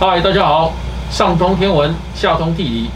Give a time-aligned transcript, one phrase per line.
[0.00, 0.72] 嗨，大家好，
[1.10, 2.88] 上通天文，下通地理，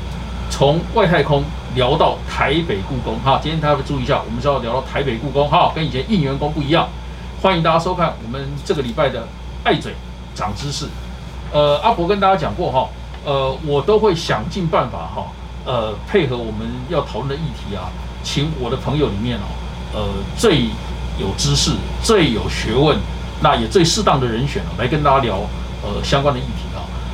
[0.49, 1.43] 从外太空
[1.75, 3.41] 聊到台北故宫哈。
[3.43, 6.89] 今天大家注意一下，我们是要聊到台北故宫哈，跟以前应援宫不一样。
[7.43, 9.27] 欢迎大家收看我们这个礼拜的
[9.65, 9.97] 爱嘴
[10.33, 10.87] 长知识。
[11.53, 12.89] 呃，阿伯跟大家讲过哈，
[13.25, 15.27] 呃，我都会想尽办法哈，
[15.65, 17.91] 呃，配合我们要讨论的议题啊，
[18.23, 19.51] 请我的朋友里面哦，
[19.93, 20.67] 呃，最
[21.19, 22.97] 有知识、最有学问，
[23.41, 25.39] 那也最适当的人选，来跟大家聊
[25.83, 26.63] 呃相关的议题。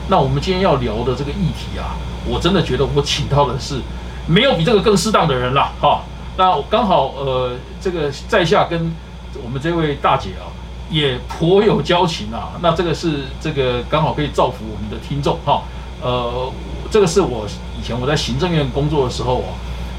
[0.09, 3.81] 那我们今天要聊的这个议题啊，我真的觉得我请到的是
[4.27, 6.03] 没有比这个更适当的人了哈。
[6.37, 8.95] 那刚好呃，这个在下跟
[9.43, 10.49] 我们这位大姐啊。
[10.91, 15.63] 也颇有交情啊，那这个是这个刚好可以造福我们的听众哈。
[16.01, 16.51] 呃，
[16.91, 17.47] 这个是我
[17.79, 19.53] 以前我在行政院工作的时候啊，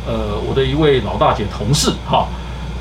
[0.07, 2.25] 呃，我的一位老大姐同事哈。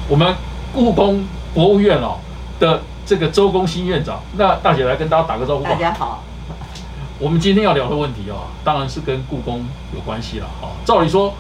[0.08, 0.34] 我们
[0.72, 2.16] 故宫博物院哦
[2.58, 5.68] 的这个周公新院长，那大姐来跟大家打个招呼吧。
[5.68, 6.24] 大家好。
[7.20, 10.69] 我们今天要聊的问题啊，当然是跟故宫有关系了哈。
[10.84, 11.34] 照理说，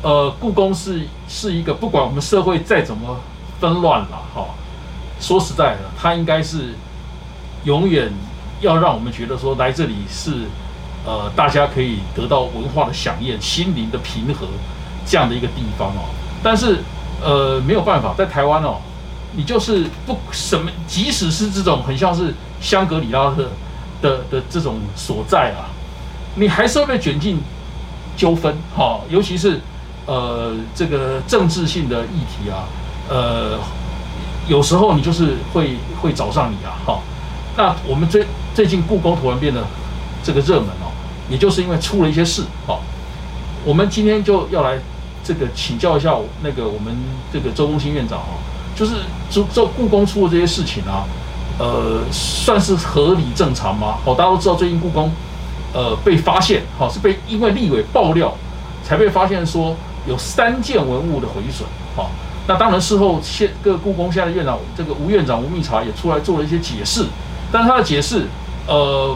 [0.00, 3.20] 呃，故宫是是一个不管我们社会再怎么
[3.60, 4.46] 纷乱了哈。
[5.20, 6.74] 说实在的，它应该是
[7.64, 8.10] 永远
[8.62, 10.32] 要让我们觉得说来这里是
[11.04, 14.46] 呃大家可以得到文化的响应、心灵的平和
[15.04, 16.08] 这样的一个地方哦。
[16.42, 16.78] 但是
[17.22, 18.76] 呃没有办法，在台湾哦，
[19.36, 22.32] 你就是不什么，即使是这种很像是
[22.62, 23.50] 香格里拉的
[24.00, 25.70] 的的这种所在啊，
[26.34, 27.38] 你还是会被卷进
[28.16, 29.60] 纠纷哈，尤其是
[30.06, 32.68] 呃这个政治性的议题啊，
[33.08, 33.58] 呃。
[34.48, 37.00] 有时候你就是会会找上你啊，哈。
[37.54, 39.62] 那我们最最近故宫突然变得
[40.24, 40.88] 这个热门哦，
[41.28, 42.78] 也就是因为出了一些事，哈。
[43.62, 44.78] 我们今天就要来
[45.22, 46.96] 这个请教一下那个我们
[47.30, 48.40] 这个周公新院长哦，
[48.74, 48.94] 就是
[49.28, 51.04] 就这故宫出的这些事情啊，
[51.58, 53.98] 呃，算是合理正常吗？
[54.04, 55.10] 好，大家都知道最近故宫
[55.74, 58.32] 呃被发现，好是被因为立委爆料
[58.82, 59.76] 才被发现说
[60.06, 62.10] 有三件文物的毁损，好。
[62.50, 67.04] 那当然，事后现各故宫现在的院长，这个吴院长吴密察也出来做了一些解释，
[67.52, 68.26] 但是他的解释，
[68.66, 69.14] 呃，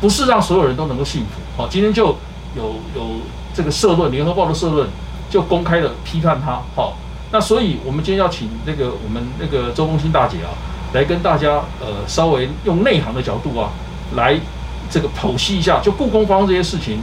[0.00, 1.42] 不是让所有人都能够信服。
[1.58, 2.06] 好，今天就
[2.56, 3.16] 有有
[3.52, 4.88] 这个社论，联合报的社论
[5.28, 6.62] 就公开的批判他。
[6.74, 6.96] 好，
[7.30, 10.48] 那所以我们今天要请那个我们那个周公新大姐啊，
[10.92, 13.70] 来跟大家呃稍微用内行的角度啊，
[14.16, 14.38] 来
[14.90, 17.00] 这个剖析一下，就故宫方这些事情，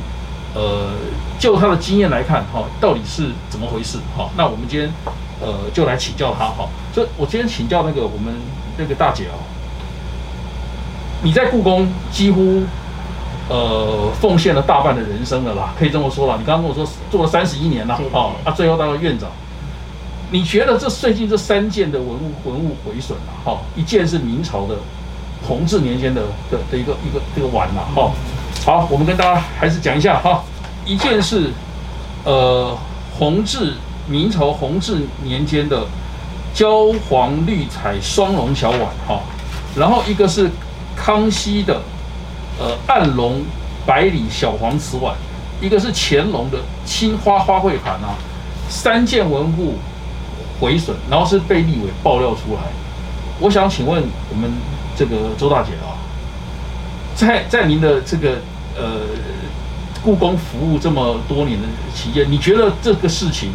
[0.53, 0.91] 呃，
[1.39, 3.99] 就他的经验来看，哈，到底是怎么回事？
[4.15, 4.89] 好，那我们今天。
[5.41, 6.65] 呃，就来请教他哈。
[6.93, 8.33] 所以我今天请教那个我们
[8.77, 9.35] 那个大姐哦，
[11.23, 12.63] 你在故宫几乎
[13.49, 16.37] 呃奉献了大半的人生了啦，可以这么说啦。
[16.39, 19.29] 你刚刚跟我说做了三十一年了，哦，啊，最后当了院长。
[20.31, 24.75] 你觉得这最近这三件的文物文物毁损了，哈，一件是明朝的
[25.47, 26.21] 弘治年间的
[26.51, 28.11] 的的一个一个这个碗了，哈。
[28.65, 30.43] 好，我们跟大家还是讲一下哈，
[30.85, 31.51] 一件是
[32.23, 32.77] 呃
[33.17, 33.73] 弘治。
[34.07, 35.83] 明朝弘治年间的
[36.53, 39.19] 焦黄绿彩双龙小碗哈，
[39.75, 40.47] 然后一个是
[40.95, 41.81] 康熙的
[42.59, 43.41] 呃暗龙
[43.83, 45.15] 百里小黄瓷碗，
[45.59, 48.13] 一个是乾隆的青花花卉盘啊，
[48.69, 49.73] 三件文物
[50.59, 52.61] 毁损，然后是被立委爆料出来。
[53.39, 54.51] 我想请问我们
[54.95, 55.99] 这个周大姐啊，
[57.15, 58.37] 在在您的这个
[58.77, 59.01] 呃
[60.03, 63.51] 故宫服务这么多年的期间，你觉得这个事情？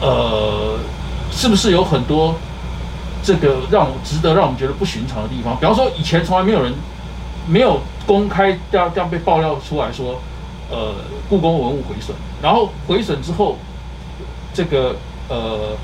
[0.00, 0.78] 呃，
[1.32, 2.36] 是不是有很多
[3.20, 5.56] 这个让值得让我们觉得不寻常的地方？
[5.58, 6.72] 比方说，以前从来没有人
[7.48, 10.20] 没有公开这样这样被爆料出来说，
[10.70, 10.94] 呃，
[11.28, 13.58] 故宫文物毁损，然后毁损之后，
[14.54, 14.94] 这个
[15.28, 15.76] 呃，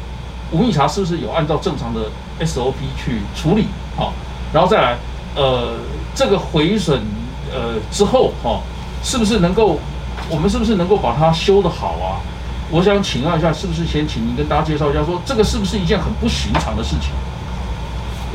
[0.51, 2.11] 吴密察是不是有按照正常的
[2.41, 3.67] SOP 去处理？
[3.97, 4.13] 好，
[4.53, 4.97] 然后再来，
[5.37, 5.77] 呃，
[6.15, 7.03] 这个毁损
[7.53, 8.61] 呃之后，哈，
[9.03, 9.79] 是不是能够
[10.31, 12.21] 我们是不是能够把它修得好啊？
[12.71, 17.11] 我想请问一下，是不是先请您跟大家介绍一下，说这个是不是一件很不寻常的事情？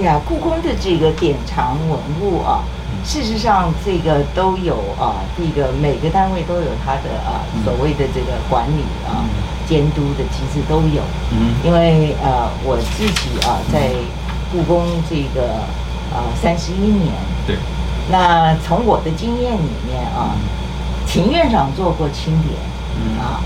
[0.06, 2.64] 呀，故宫的这个典藏文物啊，
[3.04, 9.26] 事实上这个都有啊，这个每个单位都有它的啊所谓的这个管理啊、
[9.70, 11.04] 监督的机制都有。
[11.32, 13.92] 嗯，因为呃，我自己啊在
[14.52, 15.48] 故宫这个
[16.12, 17.14] 啊三十一年，
[17.46, 17.56] 对，
[18.10, 20.34] 那从我的经验里面啊，
[21.06, 22.58] 秦院长做过清点，
[22.98, 23.40] 嗯啊。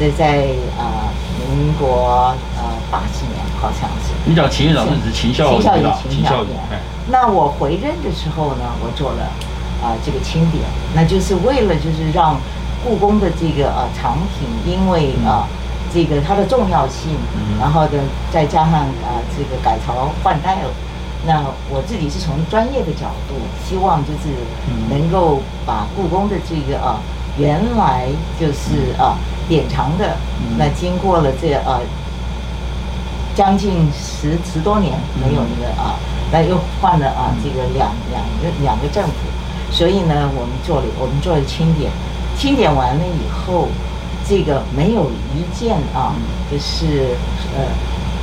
[0.00, 0.46] 这在
[0.78, 1.10] 啊，
[1.50, 4.14] 民国呃八十年好像是。
[4.24, 6.46] 你讲秦院长是指秦孝仪啦，秦孝仪。
[7.10, 9.24] 那我回任的时候呢，我做了
[9.82, 10.62] 啊这个清点，
[10.94, 12.36] 那就是为了就是让
[12.84, 15.48] 故宫的这个啊藏品，因为啊
[15.92, 17.16] 这个它的重要性，
[17.58, 17.98] 然后呢
[18.30, 20.70] 再加上啊这个改朝换代了，
[21.26, 23.34] 那我自己是从专业的角度，
[23.66, 24.28] 希望就是
[24.90, 27.00] 能够把故宫的这个啊，
[27.38, 28.06] 原来
[28.38, 29.16] 就是啊
[29.48, 30.16] 典藏的，
[30.58, 31.80] 那经过了这啊
[33.34, 35.94] 将近十十多年没有那个啊，
[36.30, 39.12] 那又换了啊这个两两个两个政府，
[39.70, 41.90] 所以呢，我们做了我们做了清点，
[42.36, 43.68] 清点完了以后，
[44.28, 46.14] 这个没有一件啊，
[46.50, 47.16] 就是
[47.56, 47.64] 呃。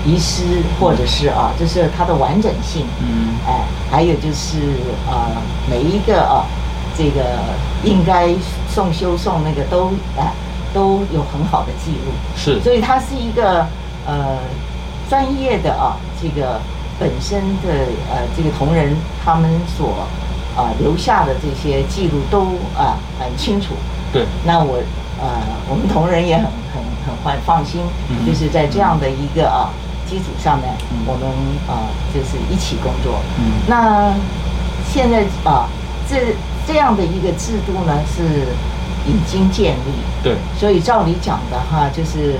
[0.07, 4.59] 遗失或者是啊，就是它的完整性，嗯，哎，还有就是
[5.09, 5.31] 呃，
[5.67, 6.45] 每一个啊，
[6.95, 7.25] 这个
[7.83, 8.29] 应该
[8.69, 10.31] 送修送那个都哎
[10.75, 13.65] 都有很好的记录，是，所以它是一个
[14.05, 14.37] 呃
[15.09, 16.61] 专业的啊，这个
[16.99, 17.73] 本身的
[18.11, 20.05] 呃这个同仁他们所
[20.55, 22.41] 啊留下的这些记录都
[22.77, 23.73] 啊很清楚，
[24.13, 24.77] 对，那我
[25.19, 27.81] 呃我们同仁也很很很放放心，
[28.25, 29.69] 就是在这样的一个啊。
[30.07, 30.67] 基础上呢，
[31.07, 31.27] 我们
[31.67, 33.19] 啊就是一起工作。
[33.39, 34.13] 嗯，那
[34.87, 35.65] 现在啊
[36.07, 36.35] 这
[36.67, 38.21] 这样的一个制度呢是
[39.09, 39.89] 已经建立。
[40.21, 40.35] 对。
[40.59, 42.37] 所以照理讲的哈，就是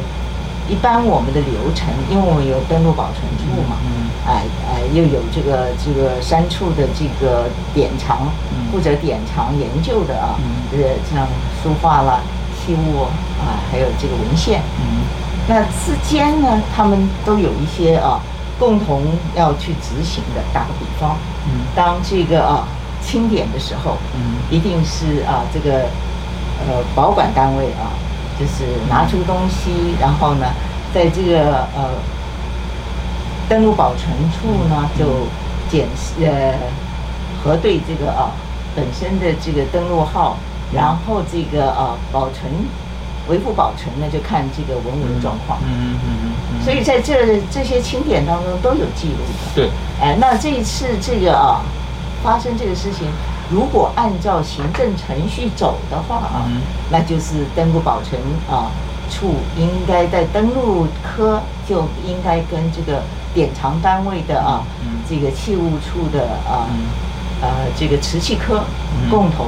[0.70, 8.30] 一般我们的流程，因为我们有登录保存处嘛，嗯，哎哎又有这个这个三处的这个典藏，
[8.72, 10.38] 负责典藏研究的啊，
[10.72, 10.78] 呃
[11.10, 11.26] 像
[11.64, 12.22] 书画啦、
[12.66, 13.04] 器物
[13.40, 14.62] 啊，还有这个文献。
[14.80, 15.06] 嗯。
[15.48, 18.20] 那之间呢，他们都有一些啊
[18.58, 19.04] 共同
[19.36, 20.42] 要去执行的。
[20.52, 21.16] 打个比方，
[21.46, 22.68] 嗯，当这个啊
[23.06, 25.82] 清点的时候，嗯，一定是啊这个
[26.60, 27.94] 呃保管单位啊，
[28.40, 30.48] 就是拿出东西，然后呢，
[30.92, 31.94] 在这个呃
[33.48, 35.28] 登录保存处呢就
[35.70, 36.56] 检视呃
[37.44, 38.32] 核对这个啊
[38.76, 40.38] 本身的这个登录号，
[40.74, 42.52] 然后这个啊保存。
[43.28, 45.58] 维护保存呢，就看这个文物的状况。
[45.66, 46.64] 嗯嗯嗯。
[46.64, 49.56] 所以在这这些清点当中都有记录的。
[49.56, 49.70] 对。
[50.00, 51.62] 哎，那这一次这个啊，
[52.24, 53.08] 发生这个事情，
[53.50, 56.46] 如果按照行政程序走的话啊，
[56.92, 58.70] 那就是登录保存啊
[59.10, 63.02] 处应该在登录科就应该跟这个
[63.34, 64.62] 典藏单位的啊，
[65.10, 66.70] 这个器物处的啊，
[67.42, 68.64] 呃，这个瓷器科
[69.10, 69.48] 共同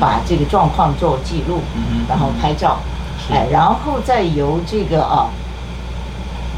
[0.00, 1.60] 把这个状况做记录，
[2.08, 2.78] 然后拍照。
[3.32, 5.30] 哎，然后再由这个啊，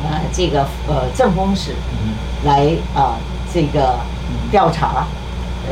[0.03, 1.77] 啊，这个呃政风室
[2.45, 3.15] 来啊，
[3.55, 3.95] 这个
[4.51, 5.07] 调查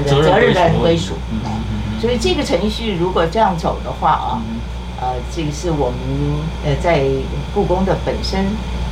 [0.07, 1.15] 责任的归属。
[2.01, 4.43] 所以这个程序如果这样走的话啊，
[5.01, 7.03] 呃，这个是我们呃在
[7.53, 8.47] 故宫的本身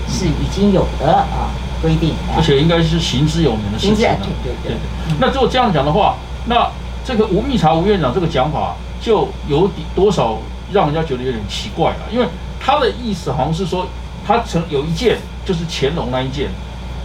[0.09, 3.97] 是已经有的啊规定，而且应该是行之有名的事情。
[3.97, 4.77] 对对对。
[5.21, 6.17] 那如果这样讲的话，
[6.47, 6.69] 那
[7.05, 10.39] 这个吴密察吴院长这个讲法就有多少？
[10.73, 12.27] 让人家觉得有点奇怪了，因为
[12.59, 13.87] 他的意思好像是说，
[14.27, 16.49] 他曾有一件就是乾隆那一件，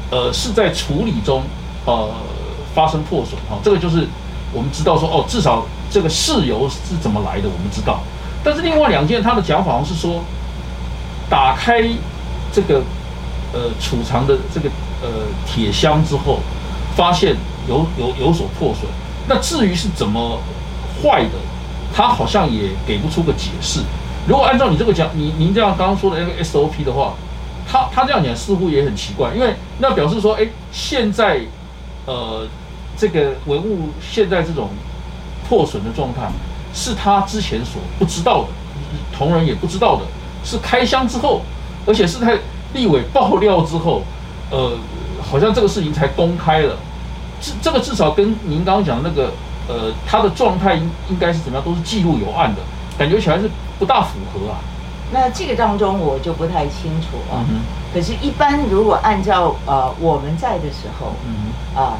[0.09, 1.43] 呃，是在处理中，
[1.83, 2.09] 呃，
[2.73, 4.07] 发生破损哈，这个就是
[4.53, 7.99] 我们知道说，哦，至少这个事由是怎么来的，我们知道。
[8.41, 10.23] 但是另外两件，他的讲法好像是说，
[11.29, 11.83] 打开
[12.53, 12.81] 这个
[13.51, 14.69] 呃储藏的这个
[15.01, 15.09] 呃
[15.45, 16.39] 铁箱之后，
[16.95, 17.35] 发现
[17.67, 18.89] 有有有所破损。
[19.27, 20.39] 那至于是怎么
[21.01, 21.31] 坏的？
[21.93, 23.79] 他好像也给不出个解释。
[24.27, 27.13] 如果按照你这个讲，你您这样刚刚说的那个 SOP 的话，
[27.67, 31.39] 他他这样讲似乎也很奇怪，因为那表示说，哎，现在
[32.05, 32.45] 呃
[32.95, 34.69] 这个文物现在这种
[35.47, 36.29] 破损的状态，
[36.73, 38.49] 是他之前所不知道的，
[39.17, 40.03] 同仁也不知道的，
[40.43, 41.41] 是开箱之后，
[41.87, 42.37] 而且是在
[42.73, 44.03] 立委爆料之后，
[44.51, 44.77] 呃，
[45.23, 46.77] 好像这个事情才公开了。
[47.41, 49.31] 这这个至少跟您刚刚讲的那个。
[49.69, 51.65] 呃，他的状态应应该是怎么样？
[51.65, 52.61] 都是记录有案的，
[52.97, 54.59] 感觉起来是不大符合啊。
[55.11, 57.43] 那这个当中我就不太清楚啊。
[57.93, 61.99] 可是，一般如果按照呃我们在的时候，嗯啊，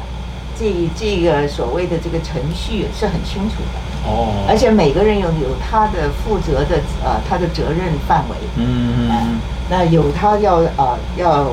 [0.58, 4.32] 这这个所谓的这个程序是很清楚的哦。
[4.48, 11.50] 而且每个人有有他的负责的呃他的责任范围，嗯嗯，那有他要呃要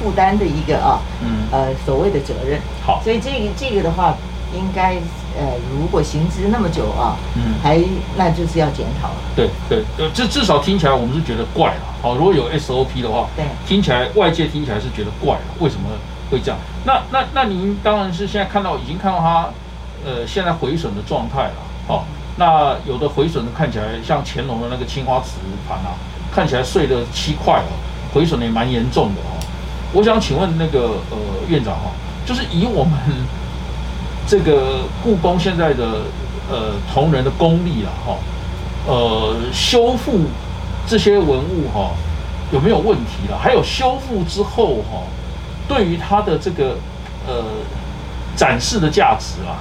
[0.00, 2.58] 负担的一个啊，嗯呃所谓的责任。
[2.84, 4.16] 好，所以这个这个的话。
[4.52, 4.96] 应该
[5.38, 7.80] 呃，如果行之那么久啊，嗯，还
[8.16, 9.14] 那就是要检讨了。
[9.36, 11.82] 对对，呃，至至少听起来我们是觉得怪了。
[12.02, 15.88] 好，如果有 SOP 的话，对，听起来外界听起来是觉得怪了，为什么
[16.32, 16.58] 会这样？
[16.84, 19.48] 那那那您当然是现在看到已经看到它，
[20.04, 21.54] 呃，现在回损的状态了。
[21.86, 22.04] 好，
[22.36, 25.36] 那有的回损的看起来像乾隆的那个青花瓷
[25.68, 25.94] 盘啊，
[26.34, 27.70] 看起来碎了七块哦，
[28.12, 29.38] 回损的也蛮严重的哦。
[29.92, 31.16] 我想请问那个呃
[31.48, 31.90] 院长哈，
[32.26, 32.94] 就是以我们。
[34.28, 36.02] 这个故宫现在的
[36.48, 38.16] 呃同仁的功力了哈，
[38.86, 40.20] 呃修复
[40.86, 41.90] 这些文物哈
[42.52, 43.36] 有没有问题了？
[43.36, 45.02] 还有修复之后哈，
[45.66, 46.76] 对于它的这个
[47.26, 47.42] 呃
[48.36, 49.58] 展示的价值啊，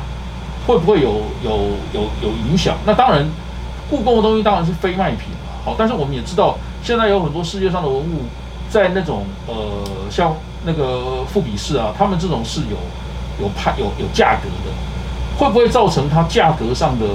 [0.68, 1.52] 会不会有有
[1.94, 2.78] 有有影响？
[2.86, 3.28] 那当然，
[3.90, 5.66] 故宫的东西当然是非卖品了。
[5.66, 8.26] 好，但是我们也知道，现在有很多世界上的文物，
[8.70, 9.56] 在那种呃
[10.10, 10.34] 像
[10.66, 12.78] 那个富比士啊，他们这种是有
[13.42, 14.72] 有判有有价格的，
[15.38, 17.06] 会不会造成它价格上的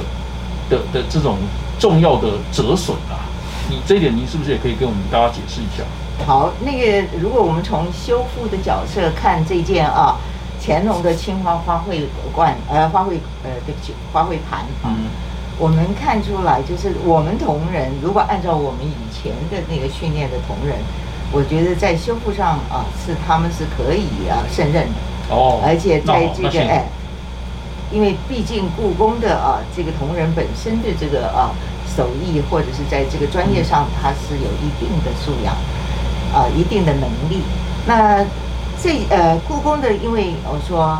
[0.68, 1.37] 的的这种
[1.78, 3.23] 重要的折损啊？
[3.70, 5.84] 你这一点，您是不是也可以跟我们大家解释一下？
[6.26, 10.16] 好，那个如果我们从修复的角色看这件啊，
[10.62, 14.94] 乾隆的青花花卉罐，呃，花卉，呃，对不起，花卉盘啊，
[15.58, 20.78] 我们看出来就是我们同仁，如果按照我们以前的那个训练的同仁，
[21.34, 26.86] 我觉得在修复上啊，是他们是可以啊胜任的哦，而且在这个哎，
[27.90, 31.50] 因为毕竟故宫的啊这个同仁本身的这个啊
[31.96, 35.54] 手艺或者是在这个专业上，他是有一定的素养。
[36.34, 37.44] 啊，一定的能力。
[37.86, 38.18] 那
[38.82, 40.98] 这呃，故宫的，因为我说，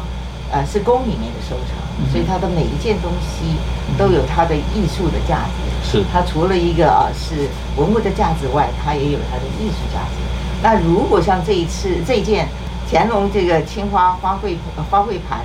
[0.53, 1.75] 呃，是宫里面的收藏，
[2.13, 3.59] 所以它的每一件东西
[3.99, 5.99] 都有它的艺术的价值。
[5.99, 6.05] 是。
[6.13, 10.23] 它除了一个啊是文物的价值外，它也有它的艺术价值。
[10.65, 12.49] 那如果像这一次这件
[12.91, 14.57] 乾隆这个青花花卉
[14.91, 15.41] 花卉盘，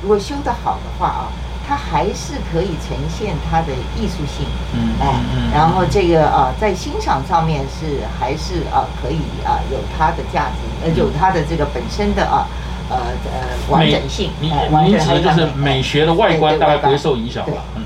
[0.00, 1.28] 如果修得好的话啊。
[1.68, 5.20] 它还是可以呈现它的艺术性，嗯，哎，
[5.54, 12.48] 然后这个啊，在欣赏上面是还是啊可以啊有它的价值，呃，有它的这个本身的啊，
[12.88, 14.32] 呃呃完整性。
[14.40, 14.50] 你
[14.84, 17.62] 你指的就是美学的外观大概不会受影响吧？
[17.76, 17.84] 嗯。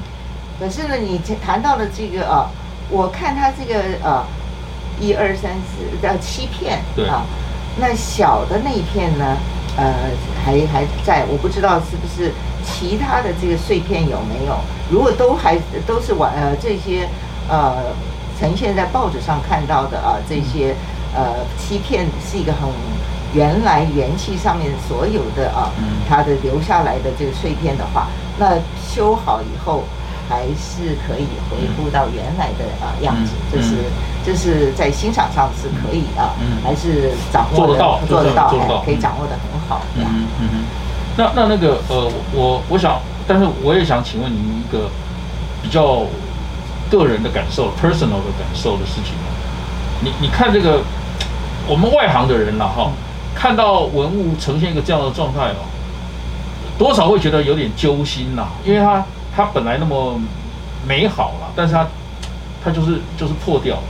[0.59, 2.49] 可是呢，你谈到了这个啊，
[2.89, 4.25] 我看它这个呃
[5.01, 7.25] 一二三四呃七片，啊，
[7.79, 9.37] 那小的那一片呢，
[9.77, 10.11] 呃，
[10.45, 12.33] 还还在，我不知道是不是。
[12.67, 14.57] 其他的这个碎片有没有？
[14.91, 17.07] 如果都还都是完呃这些
[17.47, 17.93] 呃
[18.41, 20.75] 呈现在报纸上看到的啊这些
[21.15, 22.67] 呃七片是一个很
[23.35, 25.71] 原来元气上面所有的啊
[26.09, 28.07] 它的留下来的这个碎片的话，
[28.39, 29.85] 那修好以后
[30.29, 33.33] 还是可以恢复到原来的啊样子。
[33.53, 33.77] 就是
[34.25, 36.33] 就是在欣赏上是可以啊，
[36.65, 37.79] 还是掌握的
[38.09, 38.49] 做得到，
[38.85, 39.83] 可以掌握的很好。
[39.97, 40.65] 嗯嗯。
[41.17, 44.89] 那那那个呃，我我想，但是我也想请问您一个
[45.63, 46.03] 比较
[46.91, 49.15] 个人的感受，personal 的感受的事情
[50.03, 50.83] 你你看这个
[51.69, 52.91] 我们外行的人了哈，
[53.35, 55.65] 看到文物呈现一个这样的状态哦，
[56.77, 59.05] 多少会觉得有点揪心呐，因为它
[59.35, 60.21] 它本来那么
[60.87, 61.87] 美好了，但是它
[62.65, 63.83] 它就是就是破掉了。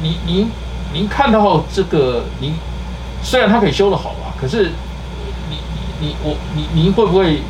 [0.00, 0.50] 您您
[0.92, 2.54] 您看到这个，您
[3.22, 4.72] 虽然它可以修得好吧，可是。
[5.50, 5.56] 你
[6.00, 7.40] 你我你您会不会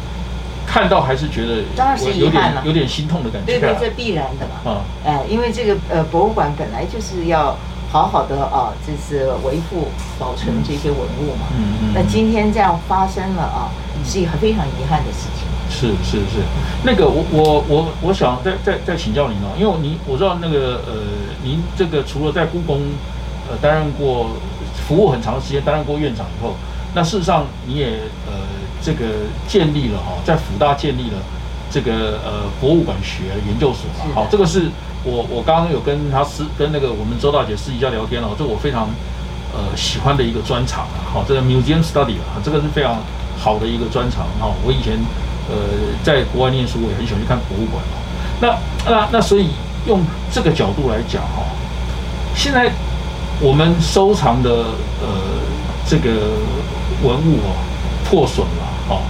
[0.66, 3.58] 看到还是觉得当然是遗憾了，有点心痛的感觉。
[3.58, 4.70] 对对，这必然的嘛。
[4.70, 7.56] 啊，哎，因为这个呃博物馆本来就是要
[7.90, 11.49] 好好的啊，就是维护保存这些文物嘛。
[11.58, 11.92] 嗯嗯。
[11.94, 13.68] 那今天这样发生了啊，
[14.04, 15.44] 是一个非常遗憾的事情。
[15.78, 16.42] 是是是，
[16.82, 20.92] 那个我我我我想再再再请教您哦，因为您我知道那个呃，
[21.44, 22.80] 您这个除了在故宫
[23.49, 24.30] 呃担任过
[24.88, 26.54] 服务很长时间，担任过院长以后。
[26.94, 28.32] 那事实上，你也呃，
[28.82, 29.04] 这个
[29.47, 31.18] 建立了哈，在福大建立了
[31.70, 34.70] 这个呃博物馆学研究所好，这个是
[35.04, 38.88] 我我刚刚有跟他私跟那个我们周大姐私底下聊天哦，这我非常
[39.52, 42.97] 呃喜欢的一个专场啊，好，这个 museum study 啊，这个是非常
[43.37, 44.50] 好的一个专场哈。
[44.64, 44.99] 我以前
[45.48, 45.54] 呃
[46.02, 47.96] 在国外念书，我也很喜欢去看博物馆哦。
[48.40, 49.48] 那那那所以
[49.86, 50.02] 用
[50.32, 51.42] 这个角度来讲哈，
[52.34, 52.70] 现在
[53.40, 54.50] 我们收藏的
[55.00, 55.08] 呃
[55.88, 56.12] 这个。
[57.00, 57.54] 文物哦，
[58.04, 59.00] 破损了哈。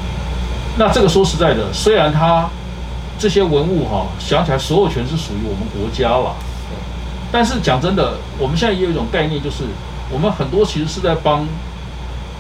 [0.76, 2.46] 那这个说实在的，虽然它
[3.18, 6.36] 这些文物哈，想起来所有权是属于我们国家了，
[7.32, 9.64] 但是讲真的，我们现在也有一种概念，就是
[10.12, 11.46] 我们很多其实是在帮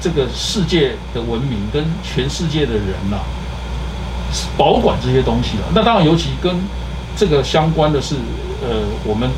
[0.02, 3.16] 这个世界的文明跟全世界的人呐，
[4.56, 5.64] 保管这些东西了。
[5.74, 6.54] 那当然，尤其跟
[7.16, 8.14] 这个相关的是，
[8.62, 9.28] 呃，我们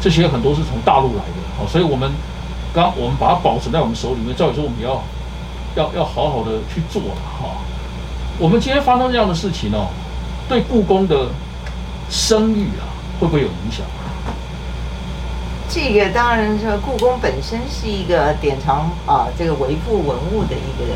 [0.00, 2.10] 这些很多是从大陆来的，好，所以我们
[2.72, 5.02] 刚我们把它保存在我们手里面，照理说我们要。
[5.76, 7.62] 要要好好的去做了哈。
[8.40, 9.86] 我们今天发生这样的事情哦，
[10.48, 11.28] 对故宫的
[12.10, 12.90] 声誉啊，
[13.20, 13.86] 会不会有影响？
[15.68, 20.92] 这个当然说，故宫本身是一个典藏啊，这个维护文物的一个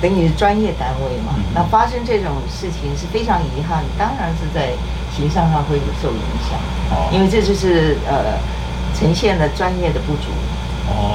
[0.00, 1.34] 等于是专业单位嘛。
[1.54, 4.72] 那发生这种事情是非常遗憾，当然是在
[5.14, 6.58] 形象上会有受影响。
[6.90, 7.08] 哦。
[7.12, 8.38] 因为这就是呃，
[8.98, 10.30] 呈现了专业的不足。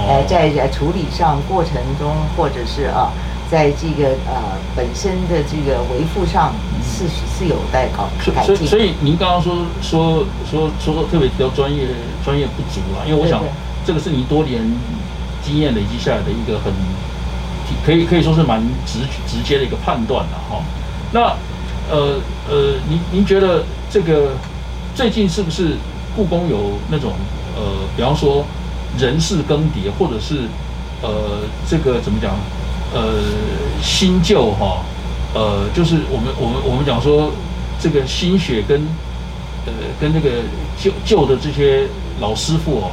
[0.08, 3.10] 呃，在在处理上过程中，或者是啊，
[3.50, 6.54] 在这个呃本身的这个维护上，
[6.86, 8.56] 是是有待搞改进。
[8.56, 11.88] 所以，所以您刚刚说说说说特别提到专业
[12.24, 13.42] 专业不足啊，因为我想
[13.84, 14.62] 这个是您多年
[15.44, 16.72] 经验累积下来的一个很
[17.86, 20.62] 可以可以说是蛮直直接的一个判断了哈。
[21.12, 21.20] 那
[21.90, 24.32] 呃呃，您您觉得这个
[24.96, 25.78] 最近是不是
[26.16, 27.14] 故宫有那种
[27.56, 27.62] 呃，
[27.96, 28.46] 比方说
[28.98, 30.42] 人事更迭，或者是
[31.02, 32.36] 呃这个怎么讲
[32.94, 33.22] 呃
[33.82, 34.84] 新旧哈
[35.34, 37.32] 呃，就是我们我们我们讲说
[37.80, 38.82] 这个新血跟
[39.66, 40.30] 呃跟那个
[40.78, 41.88] 旧旧的这些
[42.20, 42.92] 老师傅哦。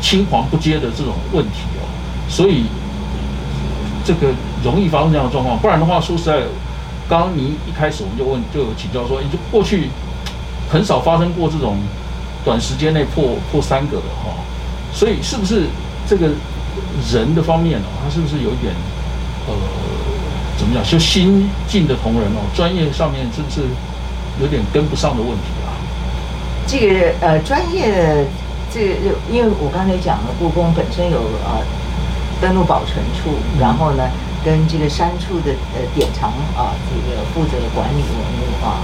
[0.00, 1.88] 青黄不接的这种问题哦，
[2.28, 2.64] 所以
[4.04, 4.28] 这个
[4.62, 5.58] 容易发生这样的状况。
[5.58, 6.42] 不然的话，说实在，
[7.08, 9.88] 刚刚您一开始我们就问，就有请教说，你就过去
[10.70, 11.78] 很少发生过这种
[12.44, 14.34] 短时间内破破三个的哈。
[14.92, 15.64] 所以是不是
[16.06, 16.28] 这个
[17.12, 18.72] 人的方面哦，他是不是有一点
[19.48, 19.54] 呃
[20.58, 20.84] 怎么讲？
[20.84, 23.62] 就新进的同仁哦，专业上面是不是
[24.40, 25.72] 有点跟不上的问题啊？
[26.66, 28.26] 这个呃专业。
[28.72, 31.62] 这个因为我刚才讲了，故宫本身有呃
[32.44, 34.04] 登录保存处，然后呢
[34.44, 38.76] 跟这个山处的呃典藏啊这个负责管理文物啊，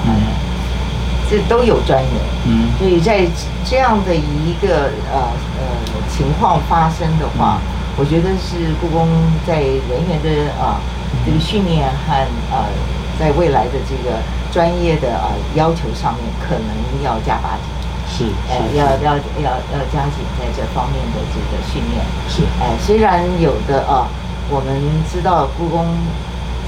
[1.29, 2.13] 这都有专人。
[2.47, 3.27] 嗯，所以在
[3.69, 5.29] 这样的一个呃
[5.61, 5.61] 呃
[6.09, 7.61] 情况发生的话，
[7.99, 9.07] 我觉得是故宫
[9.47, 10.81] 在人员的啊
[11.27, 12.15] 这个训练和
[12.51, 12.65] 呃
[13.19, 14.17] 在未来的这个
[14.51, 17.80] 专业的啊要求上面，可能要加把劲。
[18.21, 22.05] 是，哎，要要要要加紧在这方面的这个训练。
[22.29, 24.07] 是，哎，虽然有的啊，
[24.51, 24.77] 我们
[25.11, 25.87] 知道故宫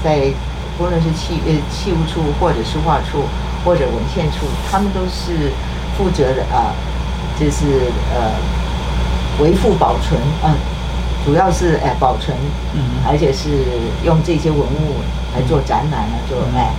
[0.03, 0.33] 在
[0.79, 3.25] 无论是器呃器物处或者书画处
[3.63, 5.53] 或者文献处，他们都是
[5.95, 6.73] 负责的啊，
[7.39, 8.33] 就是呃
[9.39, 10.57] 维护保存啊，
[11.23, 12.35] 主要是哎保存，
[12.73, 13.49] 嗯，而且是
[14.03, 15.05] 用这些文物
[15.35, 16.73] 来做展览啊，做哎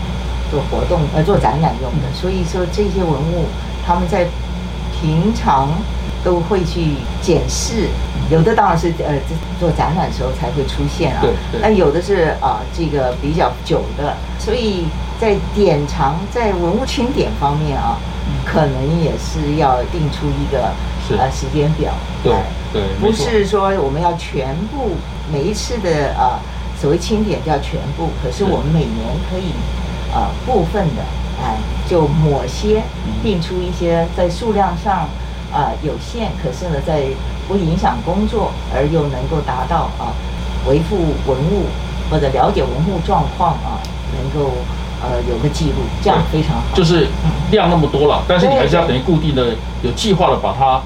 [0.50, 2.10] 做活动呃做展览用的。
[2.12, 3.46] 所以说这些文物
[3.86, 4.26] 他们在
[5.04, 5.68] 平常
[6.24, 7.90] 都会去检视，
[8.30, 9.12] 有的当然是呃
[9.60, 11.20] 做展览的时候才会出现啊。
[11.20, 14.86] 对那有的是啊，这个比较久的，所以
[15.20, 17.98] 在典藏在文物清点方面啊，
[18.46, 20.72] 可能也是要定出一个
[21.18, 21.92] 呃时间表。
[22.22, 22.32] 对
[22.72, 24.92] 对，不是说我们要全部
[25.30, 26.40] 每一次的啊
[26.80, 29.52] 所谓清点叫全部，可是我们每年可以
[30.14, 31.02] 啊部分的。
[31.42, 31.56] 哎，
[31.88, 32.82] 就某些
[33.22, 35.08] 定出一些在数量上
[35.52, 37.04] 啊有限，可是呢，在
[37.46, 40.14] 不影响工作而又能够达到啊
[40.66, 41.66] 维护文物
[42.10, 43.82] 或者了解文物状况啊，
[44.16, 44.52] 能够
[45.02, 46.74] 呃有个记录，这样非常好。
[46.74, 47.08] 就是
[47.50, 50.80] 量那么多了，但是你还是要等于固定的、有计划的把它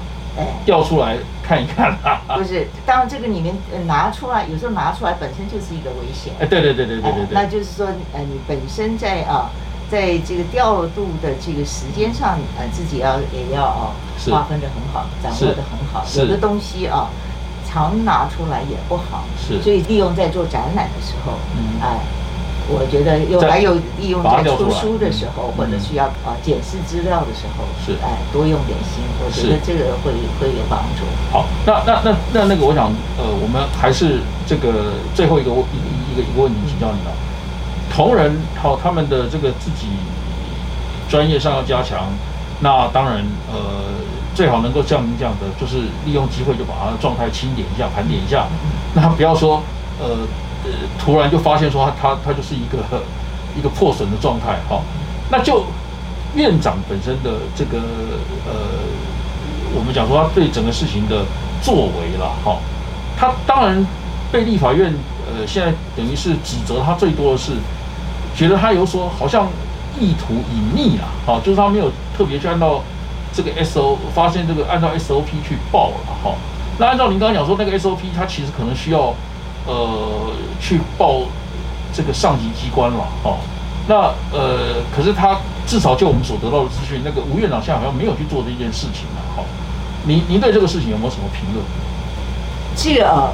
[0.65, 2.21] 调出来看一看啊。
[2.35, 6.33] 不是，当然这个里面拿出来，有时候拿出来本身就是一个危险。
[6.39, 7.27] 哎，对对对对对对对。
[7.31, 9.49] 那就是说，呃，你本身在啊。
[9.89, 13.91] 在这个调度的这个时间上，呃，自己要也要哦，
[14.29, 16.05] 划分的很好，掌握的很好。
[16.15, 17.09] 有的东西啊，
[17.67, 19.61] 常拿出来也不好，是。
[19.61, 21.99] 所以利用在做展览的时候，嗯，哎，
[22.69, 27.93] 我觉得又还有利用在出书的时候，或者需要啊检视资料的时候，是。
[28.03, 31.03] 哎，多用点心，我觉得这个会会有帮助。
[31.31, 32.85] 好，那那那那那个，我想，
[33.17, 37.11] 呃，我们还是这个最后一个一一个一个问题请教你了。
[37.93, 39.87] 同仁好，他们的这个自己
[41.09, 42.07] 专业上要加强，
[42.61, 43.59] 那当然呃
[44.35, 48.47] 最好能够像您这样的，就是利用机会就把他的状态清点一下、盘点一下，
[48.93, 49.61] 那不要说
[49.99, 50.19] 呃
[50.63, 52.77] 呃突然就发现说他他他就是一个
[53.57, 54.81] 一个破损的状态哈，
[55.29, 55.65] 那就
[56.35, 57.79] 院长本身的这个
[58.45, 58.53] 呃
[59.75, 61.25] 我们讲说他对整个事情的
[61.61, 62.59] 作为了哈，
[63.17, 63.85] 他当然
[64.31, 64.93] 被立法院
[65.27, 67.53] 呃现在等于是指责他最多的是。
[68.39, 69.49] 觉得他有所好像
[69.99, 72.81] 意图隐匿啊，好，就是他没有特别去按照
[73.33, 76.33] 这个 S O 发现这个按照 S O P 去报了，哈。
[76.77, 79.13] 那按照您刚刚讲说那个 S O P，它其实可能需要
[79.67, 81.23] 呃去报
[81.93, 83.35] 这个上级机关了，哈。
[83.89, 83.95] 那
[84.31, 89.43] 呃，可是他至少就我们所得到的资讯，那个吴院长现在好像没有去做这件事情了，哈。
[90.05, 91.65] 您您对这个事情有没有什么评论？
[92.73, 93.33] 这个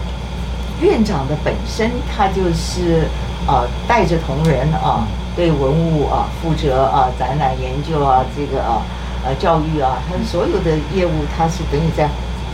[0.81, 3.07] 院长的本身他就是。
[3.47, 8.81] 啊，带着同仁啊，对文物啊负责啊，展览研究啊，这个啊，
[9.23, 12.09] 呃，教育啊，他所有的业务，他是等于在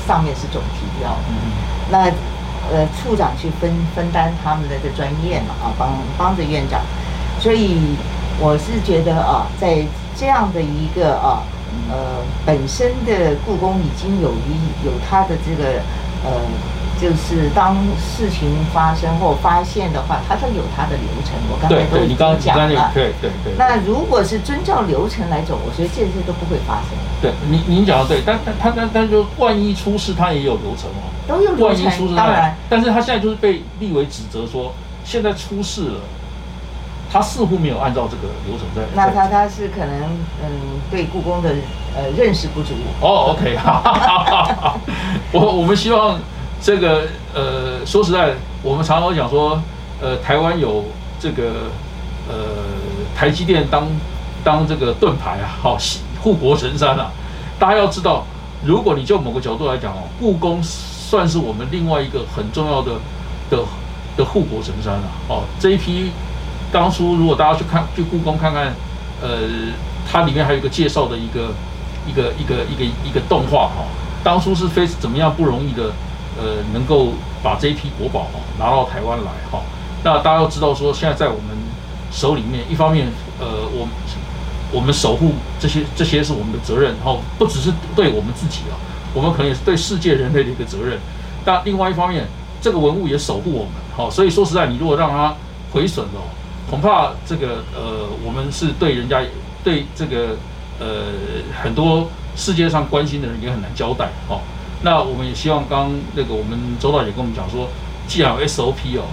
[0.06, 1.10] 上面是总提标。
[1.30, 1.34] 嗯。
[1.90, 2.08] 那
[2.70, 6.82] 呃，处长去分分担他们的这专业嘛，啊，帮帮着院长。
[7.40, 7.96] 所以
[8.38, 9.82] 我是觉得啊，在
[10.18, 11.44] 这样的一个啊，
[11.90, 11.96] 呃，
[12.46, 15.80] 本身的故宫已经有一有他的这个
[16.26, 16.32] 呃。
[17.02, 21.34] 就是当事情发生或发现的话，它都有它的流程。
[21.50, 22.92] 我刚才都已经讲了。
[22.94, 23.54] 对对对。
[23.58, 26.92] 那如果是遵照流程来走，我觉得这些都不会发生。
[27.20, 31.10] 对，您您讲的对，但但他但但就万一出事，他也有流程哦。
[31.28, 32.56] 都有流程，当然。
[32.70, 34.72] 但是他现在就是被立为指责说，
[35.04, 36.00] 现在出事了。
[37.12, 38.88] 他似乎没有按照这个流程在。
[38.96, 40.04] 那他他是可能
[40.42, 41.50] 嗯对故宫的
[41.94, 42.74] 呃认识不足。
[43.02, 43.58] 哦，OK，
[45.34, 46.18] 我我们希望
[46.62, 49.62] 这个呃说实在，我们常常讲说
[50.00, 50.86] 呃台湾有
[51.20, 51.70] 这个
[52.30, 52.36] 呃
[53.16, 53.88] 台积电当
[54.44, 55.78] 当这个盾牌啊，好
[56.22, 57.12] 护国神山啊。
[57.58, 58.24] 大家要知道，
[58.64, 62.92] 如果你就某个角度来讲哦，故宫算是我们另外一个很重要的
[63.50, 63.58] 的
[64.18, 65.04] 的护国神山了。
[65.28, 66.12] 哦，这一批。
[66.72, 68.74] 当初如果大家去看去故宫看看，
[69.22, 69.40] 呃，
[70.10, 71.52] 它里面还有一个介绍的一个
[72.08, 73.84] 一个一个一个一个动画哈，
[74.24, 75.92] 当初是非怎么样不容易的，
[76.38, 79.62] 呃，能够把这一批国宝哈拿到台湾来哈。
[80.04, 81.58] 那大家要知道说，现在在我们
[82.12, 83.08] 手里面，一方面
[83.40, 83.88] 呃，我
[84.72, 88.76] 我们守护这些这些是我们的责任哈，不只是对我们自己啊，
[89.14, 90.98] 我们可能也是对世界人类的一个责任。
[91.44, 92.26] 但另外一方面，
[92.62, 95.36] 这个文物也守护我们哈，所以说实在，你如果让它
[95.74, 96.22] 毁损了。
[96.70, 99.22] 恐怕这个呃，我们是对人家
[99.62, 100.38] 对这个
[100.80, 100.88] 呃
[101.62, 104.40] 很多世界上关心的人也很难交代哦。
[104.84, 107.68] 那我们也希望刚那个我们周导也跟我们讲说，
[108.08, 109.04] 既然有 SOP 哦，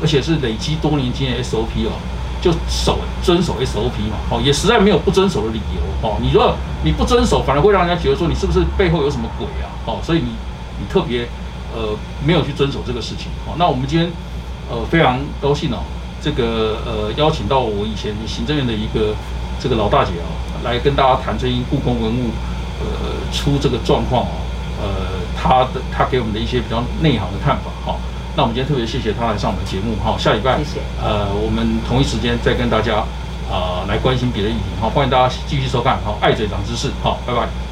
[0.00, 1.92] 而且是累积多年经验 SOP 哦，
[2.40, 6.18] 就守遵守 SOP 嘛，哦，也实在没有不遵守的理由哦。
[6.20, 6.54] 你说
[6.84, 9.70] 你不遵守，反而会让人家觉得说你是不是背后有什么鬼啊？
[9.86, 10.34] 哦，所以你
[10.80, 11.28] 你特别
[11.74, 13.54] 呃没有去遵守这个事情哦。
[13.58, 14.10] 那我们今天
[14.70, 15.78] 呃非常高兴哦。
[16.24, 19.12] 这个呃，邀请到我以前行政院的一个
[19.58, 20.30] 这个老大姐啊，
[20.62, 22.30] 来跟大家谈最近故宫文物
[22.78, 24.41] 呃出这个状况哦，
[24.82, 27.96] 呃，他的他给我们的一些比较内行的看法哈。
[28.34, 30.80] 那我们今天特别谢谢他来上我们的节目哈，下礼拜谢谢。
[31.00, 33.04] 呃，我们同一时间再跟大家
[33.50, 37.71] 啊来关心别的议题好，欢迎大家继续收看好，爱嘴长知识好，拜拜。